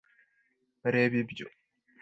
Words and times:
reba 0.93 1.15
ibyo 1.21 1.45